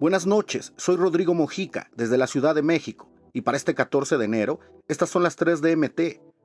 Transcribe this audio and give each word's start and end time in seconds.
Buenas 0.00 0.26
noches, 0.28 0.72
soy 0.76 0.94
Rodrigo 0.94 1.34
Mojica, 1.34 1.90
desde 1.96 2.18
la 2.18 2.28
Ciudad 2.28 2.54
de 2.54 2.62
México, 2.62 3.08
y 3.32 3.40
para 3.40 3.56
este 3.56 3.74
14 3.74 4.16
de 4.16 4.26
enero, 4.26 4.60
estas 4.86 5.10
son 5.10 5.24
las 5.24 5.34
3 5.34 5.60
de 5.60 5.74
MT, 5.74 6.00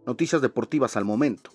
noticias 0.07 0.41
deportivas 0.41 0.97
al 0.97 1.05
momento. 1.05 1.51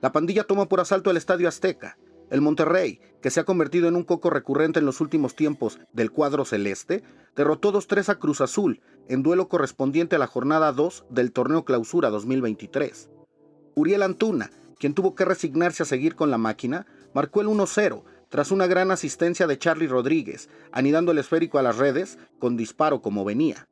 La 0.00 0.10
pandilla 0.10 0.42
toma 0.42 0.68
por 0.68 0.80
asalto 0.80 1.12
el 1.12 1.16
Estadio 1.16 1.46
Azteca. 1.46 1.98
El 2.30 2.40
Monterrey, 2.40 3.00
que 3.20 3.30
se 3.30 3.38
ha 3.38 3.44
convertido 3.44 3.86
en 3.86 3.94
un 3.94 4.02
coco 4.02 4.28
recurrente 4.28 4.80
en 4.80 4.86
los 4.86 5.00
últimos 5.00 5.36
tiempos 5.36 5.78
del 5.92 6.10
cuadro 6.10 6.44
celeste, 6.44 7.04
derrotó 7.36 7.72
2-3 7.72 8.08
a 8.08 8.18
Cruz 8.18 8.40
Azul 8.40 8.80
en 9.08 9.22
duelo 9.22 9.48
correspondiente 9.48 10.16
a 10.16 10.18
la 10.18 10.26
jornada 10.26 10.72
2 10.72 11.04
del 11.10 11.30
torneo 11.30 11.64
Clausura 11.64 12.10
2023. 12.10 13.08
Uriel 13.76 14.02
Antuna, 14.02 14.50
quien 14.80 14.94
tuvo 14.94 15.14
que 15.14 15.24
resignarse 15.24 15.84
a 15.84 15.86
seguir 15.86 16.16
con 16.16 16.32
la 16.32 16.38
máquina, 16.38 16.86
marcó 17.14 17.40
el 17.40 17.46
1-0 17.46 18.02
tras 18.32 18.50
una 18.50 18.66
gran 18.66 18.90
asistencia 18.90 19.46
de 19.46 19.58
Charlie 19.58 19.86
Rodríguez, 19.86 20.48
anidando 20.72 21.12
el 21.12 21.18
esférico 21.18 21.58
a 21.58 21.62
las 21.62 21.76
redes 21.76 22.18
con 22.38 22.56
disparo 22.56 23.02
como 23.02 23.26
venía. 23.26 23.68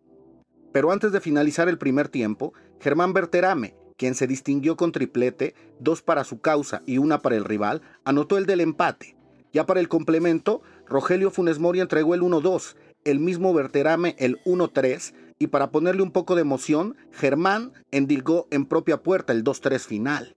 Pero 0.71 0.93
antes 0.93 1.13
de 1.13 1.23
finalizar 1.23 1.71
el 1.71 1.79
primer 1.79 2.09
tiempo, 2.09 2.53
Germán 2.79 3.15
Berterame, 3.15 3.75
quien 3.97 4.15
se 4.15 4.27
distinguió 4.27 4.77
con 4.77 4.93
triplete, 4.93 5.55
dos 5.79 6.03
para 6.03 6.25
su 6.25 6.43
causa 6.43 6.83
y 6.85 6.99
una 6.99 7.21
para 7.21 7.37
el 7.37 7.47
rival, 7.47 7.81
anotó 8.05 8.37
el 8.37 8.45
del 8.45 8.61
empate. 8.61 9.17
Ya 9.51 9.65
para 9.65 9.81
el 9.81 9.89
complemento, 9.89 10.61
Rogelio 10.87 11.31
Funes 11.31 11.59
Mori 11.59 11.81
entregó 11.81 12.15
el 12.15 12.21
1-2, 12.21 12.77
el 13.05 13.19
mismo 13.19 13.55
Berterame 13.55 14.15
el 14.19 14.43
1-3 14.45 15.15
y 15.39 15.47
para 15.47 15.71
ponerle 15.71 16.03
un 16.03 16.11
poco 16.11 16.35
de 16.35 16.43
emoción, 16.43 16.99
Germán 17.13 17.73
endilgó 17.93 18.47
en 18.51 18.67
propia 18.67 19.03
puerta 19.03 19.33
el 19.33 19.43
2-3 19.43 19.79
final. 19.79 20.37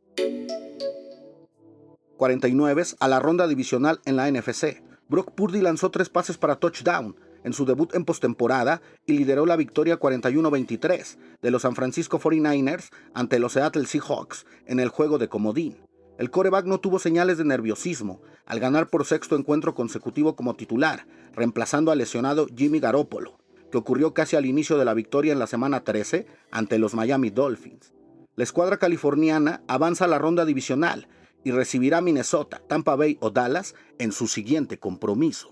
49 2.17 2.83
a 2.99 3.07
la 3.07 3.19
ronda 3.19 3.47
divisional 3.47 3.99
en 4.05 4.15
la 4.15 4.29
NFC. 4.29 4.83
Brock 5.09 5.31
Purdy 5.31 5.61
lanzó 5.61 5.91
tres 5.91 6.09
pases 6.09 6.37
para 6.37 6.55
touchdown 6.55 7.15
en 7.43 7.53
su 7.53 7.65
debut 7.65 7.93
en 7.93 8.05
postemporada 8.05 8.81
y 9.05 9.13
lideró 9.13 9.45
la 9.45 9.55
victoria 9.55 9.99
41-23 9.99 11.17
de 11.41 11.51
los 11.51 11.63
San 11.63 11.75
Francisco 11.75 12.19
49ers 12.19 12.89
ante 13.13 13.39
los 13.39 13.53
Seattle 13.53 13.85
Seahawks 13.85 14.45
en 14.65 14.79
el 14.79 14.89
juego 14.89 15.17
de 15.17 15.29
comodín. 15.29 15.77
El 16.17 16.29
coreback 16.29 16.65
no 16.65 16.79
tuvo 16.79 16.99
señales 16.99 17.37
de 17.37 17.45
nerviosismo 17.45 18.21
al 18.45 18.59
ganar 18.59 18.87
por 18.87 19.05
sexto 19.05 19.35
encuentro 19.35 19.73
consecutivo 19.73 20.35
como 20.35 20.55
titular, 20.55 21.07
reemplazando 21.35 21.91
al 21.91 21.97
lesionado 21.97 22.47
Jimmy 22.55 22.79
Garoppolo, 22.79 23.39
que 23.71 23.77
ocurrió 23.77 24.13
casi 24.13 24.35
al 24.35 24.45
inicio 24.45 24.77
de 24.77 24.85
la 24.85 24.93
victoria 24.93 25.33
en 25.33 25.39
la 25.39 25.47
semana 25.47 25.83
13 25.83 26.27
ante 26.51 26.77
los 26.77 26.93
Miami 26.93 27.31
Dolphins. 27.31 27.93
La 28.35 28.43
escuadra 28.43 28.77
californiana 28.77 29.63
avanza 29.67 30.05
a 30.05 30.07
la 30.07 30.19
ronda 30.19 30.45
divisional 30.45 31.07
y 31.43 31.51
recibirá 31.51 32.01
Minnesota, 32.01 32.61
Tampa 32.67 32.95
Bay 32.95 33.17
o 33.19 33.29
Dallas 33.29 33.75
en 33.99 34.11
su 34.11 34.27
siguiente 34.27 34.77
compromiso. 34.77 35.49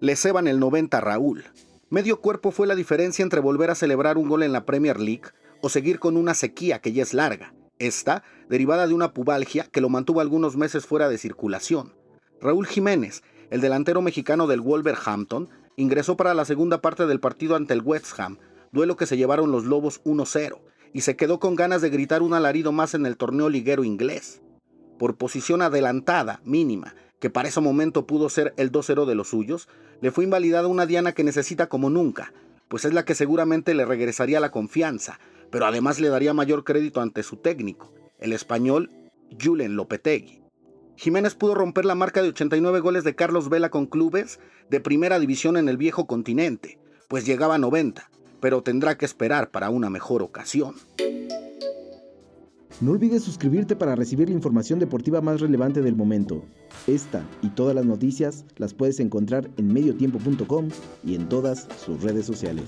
Le 0.00 0.16
ceban 0.16 0.46
el 0.46 0.60
90 0.60 0.98
a 0.98 1.00
Raúl. 1.00 1.44
Medio 1.88 2.20
cuerpo 2.20 2.50
fue 2.50 2.66
la 2.66 2.74
diferencia 2.74 3.22
entre 3.22 3.40
volver 3.40 3.70
a 3.70 3.74
celebrar 3.74 4.18
un 4.18 4.28
gol 4.28 4.42
en 4.42 4.52
la 4.52 4.66
Premier 4.66 5.00
League 5.00 5.30
o 5.62 5.68
seguir 5.68 5.98
con 5.98 6.16
una 6.16 6.34
sequía 6.34 6.80
que 6.80 6.92
ya 6.92 7.02
es 7.02 7.14
larga, 7.14 7.54
esta 7.78 8.22
derivada 8.48 8.86
de 8.86 8.94
una 8.94 9.12
pubalgia 9.12 9.64
que 9.70 9.80
lo 9.80 9.88
mantuvo 9.88 10.20
algunos 10.20 10.56
meses 10.56 10.86
fuera 10.86 11.08
de 11.08 11.18
circulación. 11.18 11.94
Raúl 12.40 12.66
Jiménez, 12.66 13.22
el 13.50 13.60
delantero 13.60 14.02
mexicano 14.02 14.46
del 14.46 14.60
Wolverhampton, 14.60 15.48
ingresó 15.76 16.16
para 16.16 16.34
la 16.34 16.44
segunda 16.44 16.80
parte 16.80 17.06
del 17.06 17.20
partido 17.20 17.56
ante 17.56 17.74
el 17.74 17.82
West 17.82 18.18
Ham, 18.18 18.38
duelo 18.72 18.96
que 18.96 19.06
se 19.06 19.16
llevaron 19.16 19.50
los 19.50 19.64
Lobos 19.64 20.02
1-0, 20.04 20.58
y 20.92 21.02
se 21.02 21.16
quedó 21.16 21.40
con 21.40 21.56
ganas 21.56 21.82
de 21.82 21.90
gritar 21.90 22.22
un 22.22 22.34
alarido 22.34 22.72
más 22.72 22.94
en 22.94 23.06
el 23.06 23.16
torneo 23.16 23.48
liguero 23.48 23.84
inglés. 23.84 24.42
Por 24.98 25.16
posición 25.16 25.62
adelantada, 25.62 26.40
mínima, 26.44 26.94
que 27.20 27.30
para 27.30 27.48
ese 27.48 27.60
momento 27.60 28.06
pudo 28.06 28.28
ser 28.28 28.54
el 28.56 28.72
2-0 28.72 29.04
de 29.06 29.14
los 29.14 29.28
suyos, 29.28 29.68
le 30.00 30.10
fue 30.10 30.24
invalidada 30.24 30.68
una 30.68 30.86
diana 30.86 31.12
que 31.12 31.24
necesita 31.24 31.68
como 31.68 31.90
nunca, 31.90 32.32
pues 32.68 32.84
es 32.84 32.92
la 32.92 33.04
que 33.04 33.14
seguramente 33.14 33.74
le 33.74 33.84
regresaría 33.84 34.40
la 34.40 34.50
confianza, 34.50 35.18
pero 35.50 35.66
además 35.66 36.00
le 36.00 36.08
daría 36.08 36.34
mayor 36.34 36.64
crédito 36.64 37.00
ante 37.00 37.22
su 37.22 37.36
técnico, 37.36 37.92
el 38.18 38.32
español 38.32 38.90
Julen 39.40 39.76
Lopetegui. 39.76 40.42
Jiménez 40.96 41.34
pudo 41.34 41.54
romper 41.54 41.84
la 41.84 41.94
marca 41.94 42.22
de 42.22 42.30
89 42.30 42.80
goles 42.80 43.04
de 43.04 43.14
Carlos 43.14 43.48
Vela 43.48 43.70
con 43.70 43.86
clubes 43.86 44.40
de 44.70 44.80
primera 44.80 45.18
división 45.18 45.56
en 45.56 45.68
el 45.68 45.76
viejo 45.76 46.06
continente, 46.06 46.78
pues 47.08 47.26
llegaba 47.26 47.56
a 47.56 47.58
90, 47.58 48.10
pero 48.40 48.62
tendrá 48.62 48.96
que 48.96 49.04
esperar 49.04 49.50
para 49.50 49.70
una 49.70 49.90
mejor 49.90 50.22
ocasión. 50.22 50.74
No 52.80 52.92
olvides 52.92 53.22
suscribirte 53.22 53.74
para 53.74 53.94
recibir 53.94 54.28
la 54.28 54.34
información 54.34 54.78
deportiva 54.78 55.22
más 55.22 55.40
relevante 55.40 55.80
del 55.80 55.96
momento. 55.96 56.44
Esta 56.86 57.24
y 57.40 57.48
todas 57.48 57.74
las 57.74 57.86
noticias 57.86 58.44
las 58.56 58.74
puedes 58.74 59.00
encontrar 59.00 59.50
en 59.56 59.72
mediotiempo.com 59.72 60.68
y 61.02 61.14
en 61.14 61.26
todas 61.28 61.66
sus 61.82 62.02
redes 62.02 62.26
sociales. 62.26 62.64